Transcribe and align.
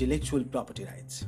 intellectual 0.00 0.44
property 0.44 0.84
rights. 0.84 1.26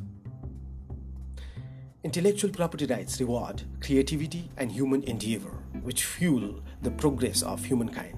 Intellectual 2.04 2.50
property 2.50 2.86
rights 2.86 3.20
reward 3.20 3.64
creativity 3.80 4.48
and 4.58 4.70
human 4.70 5.02
endeavor, 5.02 5.50
which 5.82 6.04
fuel 6.04 6.62
the 6.80 6.90
progress 6.92 7.42
of 7.42 7.64
humankind. 7.64 8.16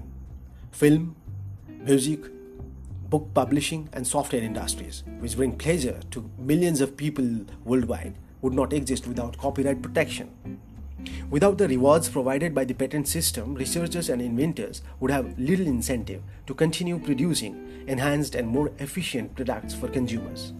Film, 0.71 1.15
music, 1.67 2.19
book 3.09 3.33
publishing, 3.33 3.89
and 3.93 4.05
software 4.05 4.43
industries, 4.43 5.03
which 5.17 5.35
bring 5.35 5.57
pleasure 5.57 5.99
to 6.11 6.29
millions 6.37 6.81
of 6.81 6.95
people 6.95 7.27
worldwide, 7.65 8.19
would 8.43 8.53
not 8.53 8.73
exist 8.73 9.07
without 9.07 9.35
copyright 9.39 9.81
protection. 9.81 10.29
Without 11.29 11.57
the 11.57 11.67
rewards 11.67 12.09
provided 12.09 12.53
by 12.53 12.65
the 12.65 12.73
patent 12.73 13.07
system, 13.07 13.55
researchers 13.55 14.09
and 14.09 14.21
inventors 14.21 14.81
would 14.99 15.11
have 15.11 15.37
little 15.39 15.67
incentive 15.67 16.21
to 16.45 16.53
continue 16.53 16.99
producing 16.99 17.83
enhanced 17.87 18.35
and 18.35 18.47
more 18.47 18.71
efficient 18.79 19.35
products 19.35 19.73
for 19.73 19.87
consumers. 19.87 20.53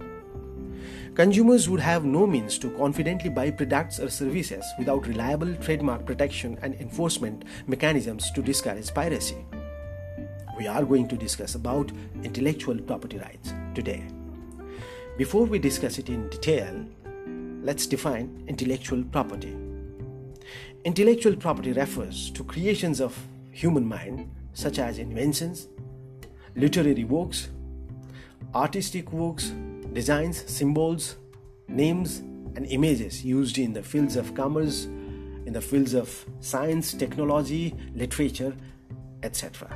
Consumers 1.15 1.69
would 1.69 1.79
have 1.79 2.05
no 2.05 2.25
means 2.25 2.57
to 2.57 2.71
confidently 2.71 3.29
buy 3.29 3.51
products 3.51 3.99
or 3.99 4.09
services 4.09 4.65
without 4.79 5.05
reliable 5.05 5.53
trademark 5.57 6.05
protection 6.05 6.57
and 6.63 6.73
enforcement 6.75 7.45
mechanisms 7.67 8.31
to 8.31 8.41
discourage 8.41 8.91
piracy. 8.91 9.45
We 10.57 10.65
are 10.65 10.83
going 10.83 11.07
to 11.09 11.15
discuss 11.15 11.53
about 11.53 11.91
intellectual 12.23 12.79
property 12.79 13.19
rights 13.19 13.53
today. 13.75 14.03
Before 15.17 15.45
we 15.45 15.59
discuss 15.59 15.99
it 15.99 16.09
in 16.09 16.29
detail, 16.29 16.83
let's 17.61 17.85
define 17.85 18.43
intellectual 18.47 19.03
property. 19.03 19.55
Intellectual 20.83 21.35
property 21.35 21.71
refers 21.71 22.29
to 22.31 22.43
creations 22.43 22.99
of 22.99 23.17
human 23.51 23.85
mind 23.85 24.29
such 24.53 24.79
as 24.79 24.97
inventions, 24.97 25.67
literary 26.55 27.03
works, 27.03 27.49
artistic 28.53 29.11
works, 29.11 29.53
designs, 29.93 30.43
symbols, 30.51 31.15
names, 31.67 32.19
and 32.55 32.65
images 32.67 33.23
used 33.25 33.57
in 33.57 33.73
the 33.73 33.81
fields 33.81 34.15
of 34.15 34.33
commerce, 34.35 34.85
in 35.45 35.53
the 35.53 35.61
fields 35.61 35.93
of 35.93 36.25
science, 36.39 36.93
technology, 36.93 37.75
literature, 37.95 38.55
etc. 39.23 39.69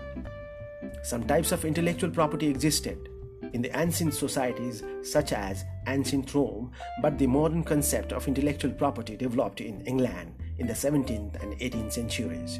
Some 1.03 1.25
types 1.25 1.52
of 1.52 1.65
intellectual 1.65 2.09
property 2.09 2.47
existed 2.47 3.09
in 3.53 3.61
the 3.61 3.79
ancient 3.79 4.13
societies 4.13 4.83
such 5.03 5.31
as 5.31 5.63
ancient 5.87 6.33
Rome, 6.33 6.71
but 7.02 7.17
the 7.17 7.27
modern 7.27 7.63
concept 7.63 8.11
of 8.11 8.27
intellectual 8.27 8.71
property 8.71 9.15
developed 9.15 9.61
in 9.61 9.81
England 9.81 10.33
in 10.59 10.67
the 10.67 10.73
17th 10.73 11.41
and 11.41 11.58
18th 11.59 11.91
centuries. 11.94 12.59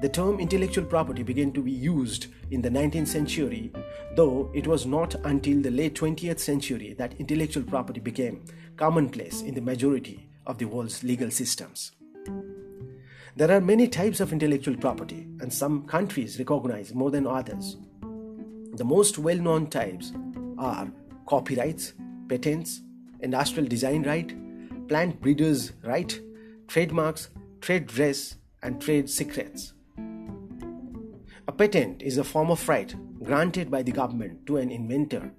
The 0.00 0.08
term 0.08 0.40
intellectual 0.40 0.84
property 0.84 1.22
began 1.22 1.52
to 1.52 1.62
be 1.62 1.72
used 1.72 2.26
in 2.50 2.62
the 2.62 2.70
19th 2.70 3.08
century, 3.08 3.72
though 4.16 4.50
it 4.54 4.66
was 4.66 4.86
not 4.86 5.14
until 5.26 5.60
the 5.60 5.70
late 5.70 5.94
20th 5.94 6.38
century 6.38 6.94
that 6.98 7.14
intellectual 7.18 7.62
property 7.62 8.00
became 8.00 8.44
commonplace 8.76 9.42
in 9.42 9.54
the 9.54 9.60
majority 9.60 10.28
of 10.46 10.58
the 10.58 10.64
world's 10.64 11.02
legal 11.04 11.30
systems. 11.30 11.92
There 13.36 13.50
are 13.50 13.60
many 13.60 13.88
types 13.88 14.20
of 14.20 14.32
intellectual 14.32 14.76
property, 14.76 15.26
and 15.40 15.52
some 15.52 15.86
countries 15.86 16.38
recognize 16.38 16.94
more 16.94 17.10
than 17.10 17.26
others. 17.26 17.76
The 18.74 18.84
most 18.84 19.18
well 19.18 19.38
known 19.38 19.68
types 19.68 20.12
are 20.56 20.88
copyrights, 21.26 21.94
patents, 22.28 22.82
industrial 23.20 23.68
design 23.68 24.04
right, 24.04 24.32
plant 24.88 25.20
breeders' 25.20 25.72
right, 25.82 26.20
trademarks, 26.66 27.30
trade 27.60 27.86
dress, 27.86 28.36
and 28.62 28.80
trade 28.80 29.08
secrets. 29.08 29.74
A 31.46 31.52
patent 31.52 32.02
is 32.02 32.18
a 32.18 32.24
form 32.24 32.50
of 32.50 32.68
right 32.68 32.94
granted 33.22 33.70
by 33.70 33.82
the 33.82 33.92
government 33.92 34.46
to 34.46 34.56
an 34.56 34.70
inventor 34.70 35.30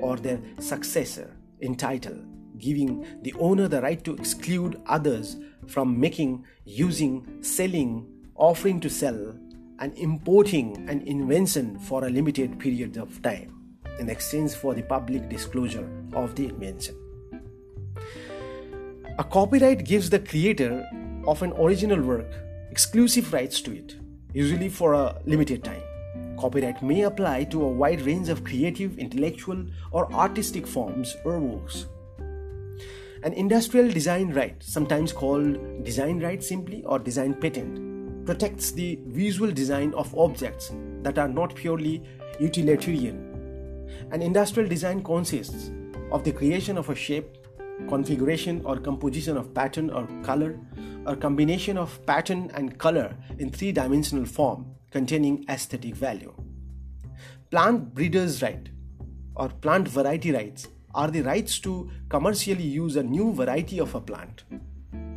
or 0.00 0.16
their 0.16 0.40
successor 0.58 1.36
in 1.60 1.76
title, 1.76 2.18
giving 2.58 3.06
the 3.22 3.32
owner 3.38 3.68
the 3.68 3.80
right 3.80 4.02
to 4.04 4.14
exclude 4.14 4.80
others 4.86 5.36
from 5.66 5.98
making, 5.98 6.44
using, 6.64 7.42
selling, 7.42 8.06
offering 8.34 8.80
to 8.80 8.90
sell, 8.90 9.34
and 9.78 9.96
importing 9.98 10.88
an 10.88 11.00
invention 11.02 11.78
for 11.78 12.04
a 12.04 12.10
limited 12.10 12.58
period 12.58 12.96
of 12.96 13.22
time 13.22 13.62
in 13.98 14.08
exchange 14.08 14.52
for 14.52 14.74
the 14.74 14.82
public 14.82 15.28
disclosure 15.28 15.88
of 16.12 16.34
the 16.34 16.46
invention. 16.46 17.01
A 19.18 19.24
copyright 19.24 19.84
gives 19.84 20.08
the 20.08 20.18
creator 20.18 20.88
of 21.26 21.42
an 21.42 21.52
original 21.58 22.00
work 22.00 22.32
exclusive 22.70 23.30
rights 23.34 23.60
to 23.60 23.76
it 23.76 23.96
usually 24.32 24.70
for 24.70 24.94
a 24.94 25.20
limited 25.26 25.62
time. 25.62 25.82
Copyright 26.38 26.82
may 26.82 27.02
apply 27.02 27.44
to 27.44 27.62
a 27.62 27.68
wide 27.68 28.00
range 28.00 28.30
of 28.30 28.42
creative, 28.42 28.98
intellectual, 28.98 29.66
or 29.90 30.10
artistic 30.14 30.66
forms 30.66 31.14
or 31.26 31.38
works. 31.38 31.84
An 33.22 33.34
industrial 33.34 33.90
design 33.90 34.32
right, 34.32 34.56
sometimes 34.62 35.12
called 35.12 35.84
design 35.84 36.18
right 36.18 36.42
simply 36.42 36.82
or 36.84 36.98
design 36.98 37.34
patent, 37.34 38.24
protects 38.24 38.72
the 38.72 38.98
visual 39.08 39.52
design 39.52 39.92
of 39.92 40.16
objects 40.18 40.72
that 41.02 41.18
are 41.18 41.28
not 41.28 41.54
purely 41.54 42.02
utilitarian. 42.40 43.86
An 44.10 44.22
industrial 44.22 44.68
design 44.68 45.02
consists 45.02 45.70
of 46.10 46.24
the 46.24 46.32
creation 46.32 46.78
of 46.78 46.88
a 46.88 46.94
shape, 46.94 47.36
configuration, 47.88 48.62
or 48.64 48.78
composition 48.78 49.36
of 49.36 49.52
pattern 49.54 49.90
or 49.90 50.06
color 50.22 50.58
or 51.06 51.16
combination 51.16 51.76
of 51.76 52.04
pattern 52.06 52.50
and 52.54 52.78
color 52.78 53.16
in 53.38 53.50
three 53.50 53.72
dimensional 53.72 54.24
form 54.24 54.66
containing 54.90 55.44
aesthetic 55.48 55.94
value. 55.94 56.32
Plant 57.50 57.94
breeders' 57.94 58.42
right 58.42 58.68
or 59.34 59.48
plant 59.48 59.88
variety 59.88 60.32
rights 60.32 60.68
are 60.94 61.10
the 61.10 61.22
rights 61.22 61.58
to 61.60 61.90
commercially 62.08 62.62
use 62.62 62.96
a 62.96 63.02
new 63.02 63.32
variety 63.32 63.80
of 63.80 63.94
a 63.94 64.00
plant. 64.00 64.44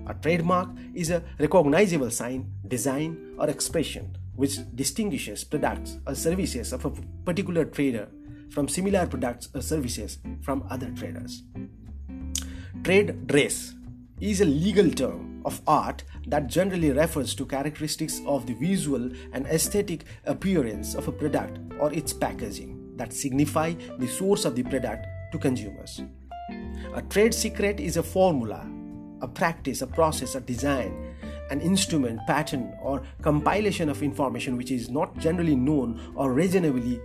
A 0.08 0.14
trademark 0.14 0.70
is 0.94 1.10
a 1.10 1.24
recognizable 1.40 2.12
sign, 2.12 2.52
design, 2.68 3.36
or 3.38 3.50
expression 3.50 4.18
which 4.36 4.58
distinguishes 4.76 5.44
products 5.44 5.98
or 6.06 6.14
services 6.14 6.74
of 6.74 6.86
a 6.86 6.92
particular 7.26 7.66
trader 7.66 8.08
from 8.50 8.68
similar 8.68 9.08
products 9.08 9.50
or 9.54 9.62
services 9.62 10.20
from 10.42 10.66
other 10.70 10.92
traders. 10.92 11.44
Trade 12.86 13.26
dress 13.26 13.74
is 14.22 14.42
a 14.42 14.46
legal 14.46 14.92
term 14.92 15.42
of 15.44 15.60
art 15.66 16.04
that 16.28 16.46
generally 16.46 16.92
refers 16.92 17.34
to 17.34 17.44
characteristics 17.44 18.22
of 18.28 18.46
the 18.46 18.54
visual 18.54 19.10
and 19.34 19.48
aesthetic 19.48 20.06
appearance 20.26 20.94
of 20.94 21.08
a 21.08 21.12
product 21.12 21.58
or 21.80 21.92
its 21.92 22.14
packaging 22.14 22.96
that 22.96 23.12
signify 23.12 23.74
the 23.98 24.08
source 24.08 24.46
of 24.46 24.56
the 24.56 24.62
product 24.62 25.08
to 25.32 25.40
consumers. 25.40 26.04
A 26.94 27.02
trade 27.02 27.34
secret 27.34 27.80
is 27.80 27.98
a 27.98 28.04
formula, 28.04 28.70
a 29.20 29.28
practice, 29.28 29.82
a 29.82 29.88
process, 29.88 30.36
a 30.36 30.40
design, 30.40 31.16
an 31.50 31.62
instrument, 31.62 32.20
pattern, 32.28 32.72
or 32.84 33.02
compilation 33.24 33.90
of 33.90 34.04
information 34.04 34.58
which 34.58 34.70
is 34.70 34.92
not 34.92 35.18
generally 35.18 35.56
known 35.56 36.00
or 36.14 36.32
reasonably 36.34 37.02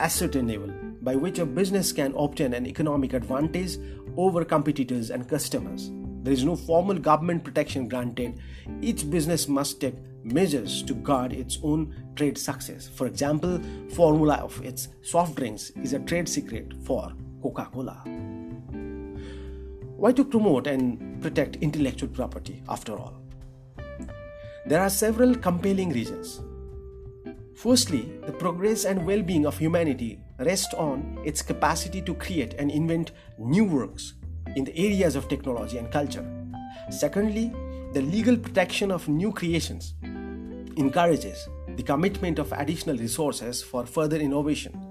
ascertainable, 0.00 0.72
by 1.00 1.14
which 1.14 1.38
a 1.38 1.46
business 1.46 1.92
can 1.92 2.12
obtain 2.16 2.54
an 2.54 2.66
economic 2.66 3.12
advantage 3.12 3.76
over 4.16 4.44
competitors 4.44 5.10
and 5.10 5.28
customers. 5.28 5.90
There 6.22 6.32
is 6.32 6.44
no 6.44 6.54
formal 6.54 6.98
government 6.98 7.42
protection 7.42 7.88
granted. 7.88 8.38
Each 8.80 9.08
business 9.10 9.48
must 9.48 9.80
take 9.80 9.96
measures 10.22 10.82
to 10.84 10.94
guard 10.94 11.32
its 11.32 11.58
own 11.62 11.94
trade 12.14 12.38
secrets. 12.38 12.88
For 12.88 13.06
example, 13.06 13.60
formula 13.90 14.36
of 14.36 14.64
its 14.64 14.88
soft 15.02 15.34
drinks 15.34 15.70
is 15.82 15.94
a 15.94 15.98
trade 15.98 16.28
secret 16.28 16.74
for 16.84 17.12
Coca-Cola. 17.42 18.04
Why 19.96 20.12
to 20.12 20.24
promote 20.24 20.66
and 20.66 21.20
protect 21.20 21.56
intellectual 21.56 22.08
property 22.08 22.62
after 22.68 22.96
all? 22.96 23.14
There 24.66 24.80
are 24.80 24.90
several 24.90 25.34
compelling 25.34 25.90
reasons. 25.90 26.40
Firstly, 27.56 28.12
the 28.26 28.32
progress 28.32 28.84
and 28.84 29.06
well 29.06 29.22
being 29.22 29.46
of 29.46 29.58
humanity 29.58 30.20
rest 30.38 30.74
on 30.74 31.18
its 31.24 31.42
capacity 31.42 32.00
to 32.02 32.14
create 32.14 32.54
and 32.54 32.70
invent 32.70 33.12
new 33.38 33.64
works 33.64 34.14
in 34.56 34.64
the 34.64 34.76
areas 34.76 35.16
of 35.16 35.28
technology 35.28 35.78
and 35.78 35.90
culture. 35.90 36.26
Secondly, 36.90 37.52
the 37.92 38.02
legal 38.02 38.36
protection 38.36 38.90
of 38.90 39.08
new 39.08 39.32
creations 39.32 39.94
encourages 40.76 41.48
the 41.76 41.82
commitment 41.82 42.38
of 42.38 42.52
additional 42.52 42.96
resources 42.96 43.62
for 43.62 43.86
further 43.86 44.16
innovation. 44.16 44.88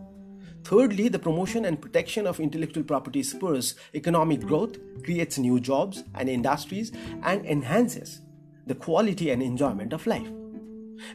Thirdly, 0.63 1.09
the 1.09 1.19
promotion 1.19 1.65
and 1.65 1.81
protection 1.81 2.27
of 2.27 2.39
intellectual 2.39 2.83
property 2.83 3.23
spurs 3.23 3.75
economic 3.93 4.41
growth, 4.41 4.77
creates 5.03 5.39
new 5.39 5.59
jobs 5.59 6.03
and 6.15 6.29
industries, 6.29 6.91
and 7.23 7.45
enhances 7.45 8.21
the 8.67 8.75
quality 8.75 9.31
and 9.31 9.41
enjoyment 9.41 9.93
of 9.93 10.05
life. 10.05 10.29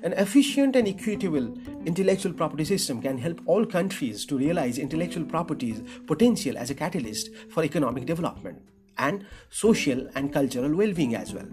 An 0.03 0.13
efficient 0.15 0.77
and 0.77 0.89
equitable 0.89 1.55
intellectual 1.85 2.33
property 2.33 2.65
system 2.65 3.01
can 3.01 3.19
help 3.19 3.41
all 3.47 3.65
countries 3.65 4.25
to 4.27 4.39
realize 4.39 4.79
intellectual 4.79 5.25
property's 5.25 5.83
potential 6.07 6.57
as 6.59 6.71
a 6.71 6.75
catalyst 6.75 7.31
for 7.51 7.65
economic 7.65 8.07
development 8.07 8.63
and 8.99 9.27
social 9.51 10.09
and 10.15 10.33
cultural 10.33 10.75
well 10.75 10.93
being 10.93 11.15
as 11.15 11.33
well. 11.33 11.49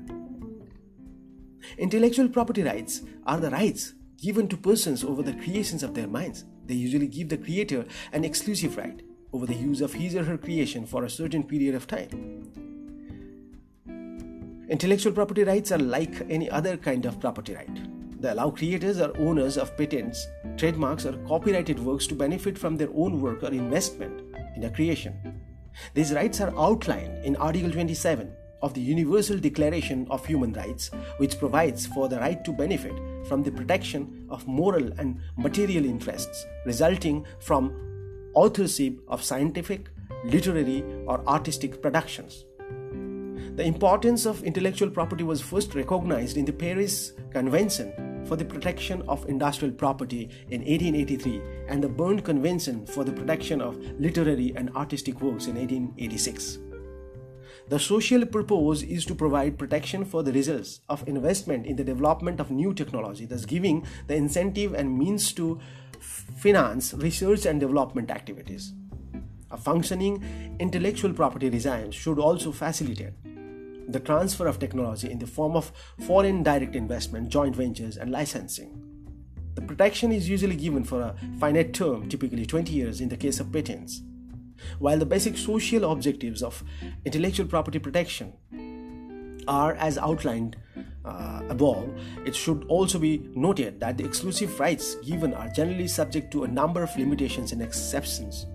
Intellectual 1.78 2.30
property 2.30 2.64
rights 2.64 3.02
are 3.26 3.40
the 3.40 3.50
rights 3.50 3.94
given 4.22 4.48
to 4.48 4.58
persons 4.58 5.04
over 5.04 5.22
the 5.22 5.34
creations 5.34 5.84
of 5.84 5.94
their 5.94 6.08
minds. 6.08 6.46
They 6.66 6.76
usually 6.76 7.08
give 7.08 7.30
the 7.30 7.38
creator 7.38 7.86
an 8.12 8.24
exclusive 8.24 8.78
right. 8.78 9.02
over 9.34 9.48
the 9.48 9.56
use 9.56 9.82
of 9.82 9.94
his 9.94 10.16
or 10.16 10.24
her 10.24 10.38
creation 10.38 10.86
for 10.86 11.06
a 11.06 11.10
certain 11.10 11.44
period 11.44 11.74
of 11.74 11.88
time. 11.88 12.52
Intellectual 14.70 15.12
property 15.12 15.44
rights 15.44 15.72
are 15.72 15.80
like 15.80 16.22
any 16.30 16.50
other 16.50 16.78
kind 16.78 17.06
of 17.06 17.20
property 17.20 17.56
right. 17.56 17.93
They 18.24 18.30
allow 18.30 18.52
creators 18.52 19.02
or 19.02 19.12
owners 19.18 19.58
of 19.58 19.76
patents, 19.76 20.30
trademarks, 20.56 21.06
or 21.06 21.12
copyrighted 21.28 21.78
works 21.78 22.08
to 22.08 22.16
benefit 22.16 22.58
from 22.58 22.78
their 22.78 22.88
own 22.96 23.20
work 23.20 23.44
or 23.44 23.52
investment 23.52 24.22
in 24.56 24.64
a 24.64 24.70
creation. 24.70 25.42
These 25.94 26.14
rights 26.14 26.40
are 26.40 26.58
outlined 26.58 27.26
in 27.26 27.36
Article 27.36 27.70
27 27.70 28.32
of 28.62 28.74
the 28.74 28.80
Universal 28.80 29.40
Declaration 29.40 30.08
of 30.10 30.26
Human 30.26 30.54
Rights, 30.54 30.90
which 31.18 31.38
provides 31.38 31.86
for 31.86 32.08
the 32.08 32.18
right 32.18 32.42
to 32.46 32.54
benefit 32.54 32.94
from 33.28 33.44
the 33.44 33.52
protection 33.52 34.26
of 34.30 34.48
moral 34.48 34.90
and 35.00 35.20
material 35.36 35.84
interests 35.84 36.46
resulting 36.66 37.26
from 37.42 37.76
authorship 38.36 39.02
of 39.10 39.22
scientific, 39.22 39.90
literary, 40.24 40.82
or 41.08 41.28
artistic 41.28 41.82
productions. 41.82 42.46
The 43.58 43.66
importance 43.66 44.26
of 44.26 44.44
intellectual 44.44 44.90
property 44.90 45.26
was 45.26 45.42
first 45.42 45.76
recognized 45.76 46.38
in 46.38 46.46
the 46.46 46.54
Paris 46.54 47.12
Convention 47.30 47.94
for 48.26 48.36
the 48.36 48.46
Protection 48.46 49.02
of 49.08 49.28
Industrial 49.30 49.74
Property 49.74 50.30
in 50.50 50.62
1883 50.62 51.42
and 51.68 51.84
the 51.84 51.90
Berne 51.90 52.22
Convention 52.22 52.86
for 52.86 53.04
the 53.04 53.12
Protection 53.12 53.62
of 53.62 53.78
Literary 54.00 54.54
and 54.56 54.70
Artistic 54.76 55.22
Works 55.22 55.48
in 55.48 55.56
1886. 55.56 56.60
The 57.70 57.80
social 57.80 58.26
purpose 58.26 58.82
is 58.82 59.06
to 59.06 59.16
provide 59.16 59.58
protection 59.58 60.04
for 60.04 60.22
the 60.22 60.34
results 60.34 60.82
of 60.90 61.08
investment 61.08 61.66
in 61.66 61.76
the 61.76 61.84
development 61.84 62.40
of 62.40 62.52
new 62.52 62.74
technology, 62.74 63.26
thus 63.26 63.46
giving 63.46 63.86
the 64.08 64.16
incentive 64.16 64.74
and 64.74 64.98
means 64.98 65.32
to 65.34 65.60
finance 66.00 66.94
research 66.94 67.46
and 67.46 67.60
development 67.60 68.12
activities. 68.12 68.74
A 69.52 69.58
functioning 69.58 70.58
intellectual 70.60 71.14
property 71.14 71.50
regime 71.50 71.92
should 71.92 72.20
also 72.20 72.52
facilitate 72.52 73.14
the 73.88 74.00
transfer 74.00 74.48
of 74.48 74.60
technology 74.60 75.12
in 75.12 75.20
the 75.20 75.28
form 75.28 75.56
of 75.56 75.72
foreign 76.06 76.44
direct 76.44 76.76
investment, 76.76 77.30
joint 77.30 77.56
ventures, 77.56 77.98
and 77.98 78.12
licensing. 78.12 78.82
The 79.56 79.62
protection 79.62 80.12
is 80.12 80.30
usually 80.30 80.56
given 80.56 80.84
for 80.84 81.02
a 81.02 81.16
finite 81.40 81.74
term, 81.74 82.10
typically 82.10 82.46
20 82.46 82.72
years 82.72 83.02
in 83.02 83.10
the 83.10 83.18
case 83.18 83.40
of 83.40 83.52
patents. 83.52 84.02
While 84.80 84.98
the 84.98 85.06
basic 85.06 85.38
social 85.38 85.92
objectives 85.92 86.42
of 86.42 86.64
intellectual 87.06 87.46
property 87.46 87.80
protection 87.80 88.34
are 89.48 89.74
as 89.74 89.98
outlined 89.98 90.56
uh, 91.06 91.42
above, 91.50 91.90
it 92.26 92.36
should 92.36 92.64
also 92.70 92.98
be 92.98 93.30
noted 93.36 93.80
that 93.82 93.98
the 93.98 94.06
exclusive 94.06 94.60
rights 94.60 94.96
given 94.96 95.34
are 95.34 95.50
generally 95.50 95.88
subject 95.88 96.32
to 96.32 96.46
a 96.46 96.48
number 96.48 96.82
of 96.82 96.96
limitations 96.98 97.52
and 97.52 97.62
exceptions 97.62 98.46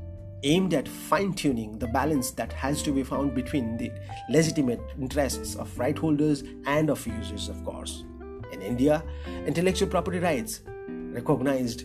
aimed 0.43 0.75
at 0.75 0.89
fine 0.89 1.33
tuning 1.33 1.79
the 1.79 1.87
balance 1.89 2.31
that 2.33 2.53
has 2.53 2.83
to 2.83 2.93
be 2.93 3.03
found 3.03 3.35
between 3.35 3.77
the 3.77 3.91
legitimate 4.29 4.81
interests 5.01 5.57
of 5.57 5.77
right 5.79 5.99
holders 5.99 6.45
and 6.67 6.91
of 6.91 7.05
users, 7.07 7.49
of 7.49 7.65
course. 7.65 8.05
In 8.53 8.63
India, 8.63 9.03
intellectual 9.47 9.89
property 9.89 10.19
rights 10.19 10.63
recognized 10.89 11.85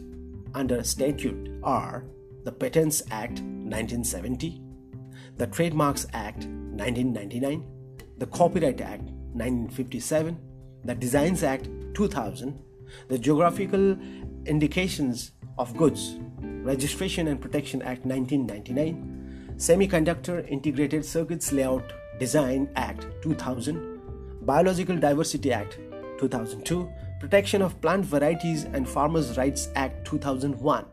under 0.53 0.83
statute 0.83 1.59
are 1.63 2.05
the 2.44 2.51
Patents 2.51 3.01
Act 3.11 3.39
1970, 3.41 4.61
the 5.38 5.47
Trademarks 5.47 6.05
Act 6.13 6.45
1999, 6.45 7.65
the 8.17 8.27
Copyright 8.27 8.81
Act 8.81 9.03
1957, 9.33 10.38
the 10.83 10.95
Designs 10.95 11.44
Act 11.44 11.69
2000, 11.95 12.59
the 13.07 13.17
Geographical 13.17 13.97
Indications 14.45 15.31
of 15.57 15.75
Goods 15.75 16.17
Registration 16.63 17.27
and 17.27 17.42
Protection 17.42 17.81
Act 17.81 18.06
1999, 18.06 19.56
Semiconductor 19.57 20.50
Integrated 20.50 21.04
Circuits 21.04 21.51
Layout 21.51 21.92
Design 22.19 22.69
Act 22.77 23.06
2000, 23.21 24.45
Biological 24.45 24.95
Diversity 24.95 25.51
Act 25.51 25.77
2002, 26.19 26.89
Protection 27.19 27.62
of 27.62 27.80
Plant 27.81 28.06
Varieties 28.06 28.63
and 28.63 28.88
Farmers' 28.88 29.38
Rights 29.38 29.68
Act 29.75 30.07
2001. 30.07 30.86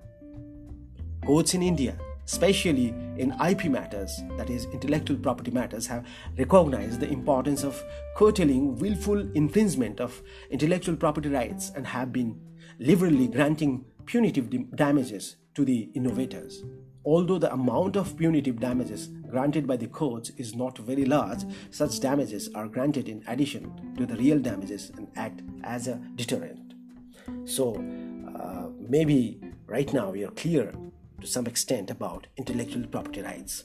Courts 1.24 1.54
in 1.54 1.62
India, 1.62 1.96
especially 2.26 2.88
in 3.16 3.32
IP 3.40 3.66
matters, 3.66 4.22
that 4.36 4.50
is, 4.50 4.64
intellectual 4.72 5.18
property 5.18 5.52
matters, 5.52 5.86
have 5.86 6.04
recognized 6.36 6.98
the 6.98 7.08
importance 7.08 7.62
of 7.62 7.80
curtailing 8.16 8.76
willful 8.78 9.20
infringement 9.36 10.00
of 10.00 10.20
intellectual 10.50 10.96
property 10.96 11.28
rights 11.28 11.70
and 11.76 11.86
have 11.86 12.12
been 12.12 12.40
liberally 12.80 13.28
granting 13.28 13.84
punitive 14.06 14.50
damages 14.74 15.36
to 15.60 15.64
the 15.66 15.90
innovators. 15.92 16.64
Although 17.04 17.38
the 17.38 17.52
amount 17.52 17.96
of 17.96 18.16
punitive 18.16 18.60
damages 18.60 19.08
granted 19.28 19.66
by 19.66 19.76
the 19.76 19.86
courts 19.86 20.30
is 20.38 20.54
not 20.54 20.78
very 20.78 21.04
large, 21.04 21.44
such 21.70 22.00
damages 22.00 22.48
are 22.54 22.66
granted 22.66 23.10
in 23.10 23.22
addition 23.26 23.94
to 23.98 24.06
the 24.06 24.16
real 24.16 24.38
damages 24.38 24.90
and 24.96 25.08
act 25.16 25.42
as 25.62 25.86
a 25.86 26.00
deterrent. 26.14 26.72
So, 27.44 27.74
uh, 27.74 28.68
maybe 28.78 29.40
right 29.66 29.92
now 29.92 30.10
we 30.10 30.24
are 30.24 30.30
clear 30.30 30.72
to 31.20 31.26
some 31.26 31.46
extent 31.46 31.90
about 31.90 32.26
intellectual 32.38 32.86
property 32.86 33.20
rights. 33.20 33.64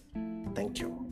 Thank 0.54 0.80
you. 0.80 1.05